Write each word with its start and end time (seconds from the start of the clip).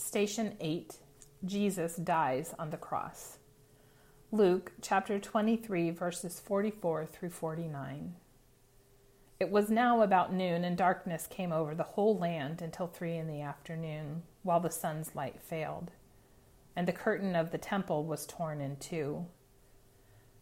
Station 0.00 0.56
8 0.60 0.96
Jesus 1.44 1.96
dies 1.96 2.54
on 2.58 2.70
the 2.70 2.78
cross. 2.78 3.36
Luke 4.32 4.72
chapter 4.80 5.18
23, 5.18 5.90
verses 5.90 6.40
44 6.40 7.04
through 7.04 7.28
49. 7.28 8.14
It 9.38 9.50
was 9.50 9.68
now 9.68 10.00
about 10.00 10.32
noon, 10.32 10.64
and 10.64 10.74
darkness 10.74 11.26
came 11.26 11.52
over 11.52 11.74
the 11.74 11.82
whole 11.82 12.16
land 12.16 12.62
until 12.62 12.86
three 12.86 13.16
in 13.16 13.26
the 13.26 13.42
afternoon, 13.42 14.22
while 14.42 14.58
the 14.58 14.70
sun's 14.70 15.14
light 15.14 15.42
failed. 15.42 15.90
And 16.74 16.88
the 16.88 16.92
curtain 16.92 17.36
of 17.36 17.50
the 17.50 17.58
temple 17.58 18.04
was 18.04 18.26
torn 18.26 18.62
in 18.62 18.76
two. 18.76 19.26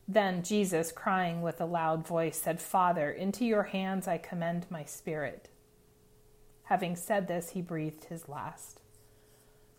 Then 0.06 0.44
Jesus, 0.44 0.92
crying 0.92 1.42
with 1.42 1.60
a 1.60 1.66
loud 1.66 2.06
voice, 2.06 2.40
said, 2.40 2.60
Father, 2.60 3.10
into 3.10 3.44
your 3.44 3.64
hands 3.64 4.06
I 4.06 4.18
commend 4.18 4.66
my 4.70 4.84
spirit. 4.84 5.48
Having 6.64 6.94
said 6.94 7.26
this, 7.26 7.50
he 7.50 7.60
breathed 7.60 8.04
his 8.04 8.28
last. 8.28 8.82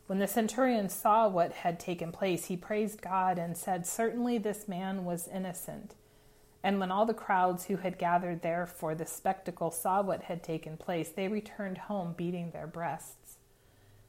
When 0.10 0.18
the 0.18 0.26
centurion 0.26 0.90
saw 0.90 1.28
what 1.28 1.52
had 1.52 1.80
taken 1.80 2.12
place, 2.12 2.46
he 2.46 2.58
praised 2.58 3.00
God 3.00 3.38
and 3.38 3.56
said, 3.56 3.86
Certainly 3.86 4.40
this 4.40 4.68
man 4.68 5.06
was 5.06 5.28
innocent. 5.28 5.94
And 6.64 6.80
when 6.80 6.90
all 6.90 7.06
the 7.06 7.14
crowds 7.14 7.66
who 7.66 7.76
had 7.76 8.00
gathered 8.00 8.42
there 8.42 8.66
for 8.66 8.96
the 8.96 9.06
spectacle 9.06 9.70
saw 9.70 10.02
what 10.02 10.24
had 10.24 10.42
taken 10.42 10.78
place, 10.78 11.10
they 11.10 11.28
returned 11.28 11.78
home 11.78 12.16
beating 12.18 12.50
their 12.50 12.66
breasts. 12.66 13.38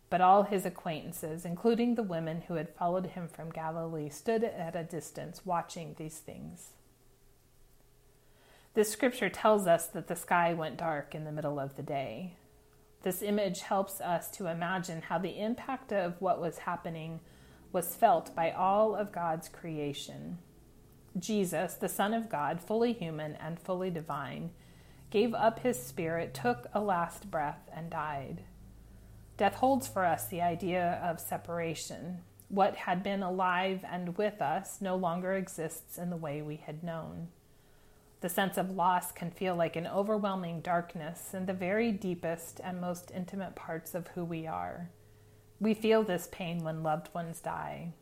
But 0.09 0.23
all 0.23 0.45
his 0.45 0.65
acquaintances, 0.65 1.45
including 1.45 1.97
the 1.97 2.03
women 2.03 2.45
who 2.49 2.55
had 2.55 2.75
followed 2.75 3.09
him 3.09 3.29
from 3.29 3.51
Galilee, 3.51 4.09
stood 4.09 4.43
at 4.43 4.75
a 4.75 4.83
distance 4.83 5.45
watching 5.45 5.97
these 5.99 6.17
things. 6.17 6.71
This 8.73 8.91
scripture 8.91 9.29
tells 9.29 9.67
us 9.67 9.87
that 9.89 10.09
the 10.09 10.17
sky 10.17 10.55
went 10.55 10.79
dark 10.79 11.15
in 11.15 11.25
the 11.25 11.31
middle 11.31 11.61
of 11.61 11.77
the 11.77 11.83
day. 11.83 12.37
This 13.03 13.23
image 13.23 13.61
helps 13.61 14.01
us 14.01 14.31
to 14.33 14.47
imagine 14.47 15.03
how 15.03 15.19
the 15.19 15.41
impact 15.41 15.93
of 15.93 16.21
what 16.21 16.41
was 16.41 16.59
happening 16.59 17.21
was 17.73 17.95
felt 17.95 18.35
by 18.35 18.51
all 18.51 18.95
of 18.95 19.13
God's 19.13 19.49
creation. 19.49 20.39
Jesus, 21.19 21.75
the 21.75 21.89
Son 21.89 22.13
of 22.13 22.29
God, 22.29 22.61
fully 22.61 22.93
human 22.93 23.37
and 23.37 23.59
fully 23.59 23.91
divine, 23.91 24.51
gave 25.11 25.35
up 25.35 25.61
his 25.61 25.83
spirit, 25.83 26.35
took 26.35 26.67
a 26.73 26.81
last 26.81 27.31
breath, 27.31 27.69
and 27.75 27.91
died. 27.91 28.45
Death 29.37 29.55
holds 29.55 29.89
for 29.89 30.05
us 30.05 30.27
the 30.27 30.43
idea 30.43 31.01
of 31.03 31.19
separation. 31.19 32.19
What 32.49 32.77
had 32.77 33.03
been 33.03 33.23
alive 33.23 33.85
and 33.91 34.17
with 34.19 34.43
us 34.43 34.81
no 34.81 34.97
longer 34.97 35.33
exists 35.35 35.97
in 35.97 36.11
the 36.11 36.17
way 36.17 36.43
we 36.43 36.57
had 36.57 36.85
known. 36.85 37.29
The 38.21 38.29
sense 38.29 38.59
of 38.59 38.71
loss 38.71 39.13
can 39.13 39.31
feel 39.31 39.55
like 39.55 39.77
an 39.77 39.87
overwhelming 39.87 40.61
darkness 40.61 41.33
in 41.33 41.47
the 41.47 41.55
very 41.55 41.91
deepest 41.91 42.61
and 42.63 42.81
most 42.81 43.11
intimate 43.15 43.55
parts 43.55 43.95
of 43.95 44.09
who 44.09 44.25
we 44.25 44.47
are. 44.47 44.91
We 45.59 45.75
feel 45.75 46.03
this 46.03 46.29
pain 46.31 46.63
when 46.63 46.83
loved 46.83 47.15
ones 47.15 47.41
die. 47.41 47.93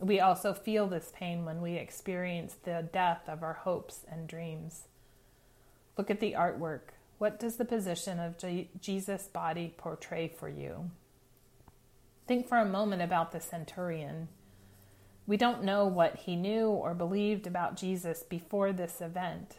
We 0.00 0.20
also 0.20 0.52
feel 0.52 0.86
this 0.86 1.12
pain 1.14 1.44
when 1.44 1.62
we 1.62 1.74
experience 1.74 2.56
the 2.62 2.88
death 2.92 3.22
of 3.28 3.42
our 3.42 3.54
hopes 3.54 4.04
and 4.10 4.26
dreams. 4.26 4.88
Look 5.96 6.10
at 6.10 6.20
the 6.20 6.32
artwork. 6.32 6.92
What 7.18 7.38
does 7.38 7.56
the 7.56 7.64
position 7.64 8.18
of 8.18 8.36
Jesus' 8.80 9.28
body 9.28 9.72
portray 9.76 10.28
for 10.28 10.48
you? 10.48 10.90
Think 12.26 12.48
for 12.48 12.58
a 12.58 12.66
moment 12.66 13.02
about 13.02 13.32
the 13.32 13.40
centurion. 13.40 14.28
We 15.26 15.36
don't 15.38 15.64
know 15.64 15.86
what 15.86 16.16
he 16.16 16.36
knew 16.36 16.68
or 16.68 16.92
believed 16.92 17.46
about 17.46 17.76
Jesus 17.76 18.22
before 18.22 18.72
this 18.72 19.00
event. 19.00 19.56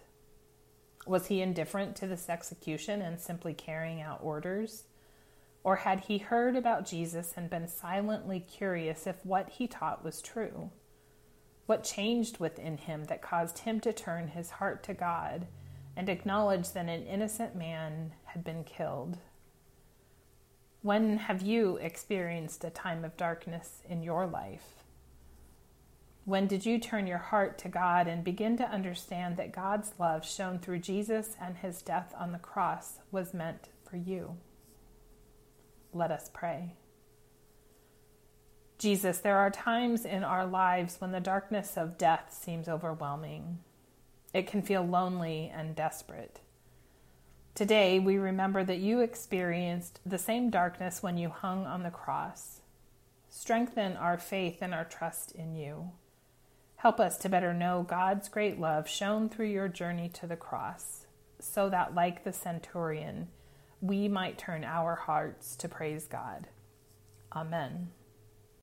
Was 1.08 1.27
he 1.27 1.41
indifferent 1.41 1.95
to 1.97 2.08
this 2.08 2.30
execution 2.30 3.02
and 3.02 3.19
simply 3.19 3.53
carrying 3.53 4.02
out 4.02 4.19
orders? 4.21 4.83
Or 5.63 5.77
had 5.77 6.02
he 6.02 6.19
heard 6.19 6.55
about 6.55 6.86
Jesus 6.86 7.33
and 7.36 7.49
been 7.49 7.67
silently 7.67 8.39
curious 8.39 9.08
if 9.08 9.25
what 9.25 9.49
he 9.49 9.67
taught 9.67 10.03
was 10.03 10.21
true? 10.21 10.69
What 11.66 11.83
changed 11.83 12.38
within 12.38 12.77
him 12.77 13.05
that 13.05 13.23
caused 13.23 13.59
him 13.59 13.80
to 13.80 13.91
turn 13.91 14.27
his 14.27 14.52
heart 14.52 14.83
to 14.83 14.93
God 14.93 15.47
and 15.95 16.09
acknowledge 16.09 16.70
that 16.73 16.87
an 16.87 17.08
innocent 17.08 17.55
man 17.55 18.14
had 18.26 18.43
been 18.43 18.64
killed? 18.64 19.17
When 20.83 21.17
have 21.17 21.42
you 21.42 21.77
experienced 21.77 22.64
a 22.64 22.70
time 22.70 23.03
of 23.03 23.17
darkness 23.17 23.82
in 23.89 24.03
your 24.03 24.27
life? 24.27 24.84
When 26.25 26.47
did 26.47 26.65
you 26.65 26.80
turn 26.80 27.05
your 27.05 27.19
heart 27.19 27.59
to 27.59 27.69
God 27.69 28.08
and 28.08 28.23
begin 28.23 28.58
to 28.58 28.67
understand 28.67 29.37
that 29.37 29.52
God's 29.52 29.93
love 29.99 30.25
shown 30.25 30.58
through 30.58 30.80
Jesus 30.80 31.36
and 31.39 31.58
his 31.58 31.83
death 31.83 32.15
on 32.17 32.31
the 32.31 32.39
cross 32.39 32.97
was 33.11 33.31
meant 33.31 33.69
for 33.87 33.97
you? 33.97 34.37
Let 35.93 36.09
us 36.09 36.31
pray. 36.33 36.73
Jesus, 38.80 39.19
there 39.19 39.37
are 39.37 39.52
times 39.52 40.03
in 40.03 40.23
our 40.23 40.47
lives 40.47 40.95
when 40.99 41.11
the 41.11 41.19
darkness 41.19 41.77
of 41.77 41.97
death 41.97 42.35
seems 42.43 42.67
overwhelming. 42.67 43.59
It 44.33 44.47
can 44.47 44.64
feel 44.64 44.81
lonely 44.81 45.52
and 45.55 45.75
desperate. 45.75 46.39
Today, 47.53 47.99
we 47.99 48.17
remember 48.17 48.64
that 48.64 48.80
you 48.80 48.99
experienced 48.99 49.99
the 50.03 50.17
same 50.17 50.49
darkness 50.49 51.03
when 51.03 51.17
you 51.17 51.30
hung 51.30 51.67
on 51.67 51.83
the 51.83 51.91
cross. 51.91 52.61
Strengthen 53.30 53.95
our 53.95 54.17
faith 54.17 54.58
and 54.61 54.73
our 54.73 54.85
trust 54.85 55.31
in 55.31 55.55
you. 55.55 55.91
Help 56.85 56.99
us 56.99 57.17
to 57.17 57.29
better 57.29 57.51
know 57.51 57.81
God's 57.81 58.29
great 58.29 58.59
love 58.59 58.87
shown 58.87 59.27
through 59.27 59.47
your 59.47 59.67
journey 59.67 60.07
to 60.09 60.27
the 60.27 60.35
cross, 60.35 61.07
so 61.39 61.67
that, 61.67 61.95
like 61.95 62.23
the 62.23 62.31
centurion, 62.31 63.29
we 63.81 64.07
might 64.07 64.37
turn 64.37 64.63
our 64.63 64.93
hearts 64.93 65.55
to 65.55 65.67
praise 65.67 66.05
God. 66.05 66.45
Amen. 67.35 67.87